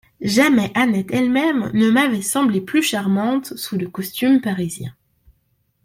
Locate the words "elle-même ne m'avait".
1.11-2.23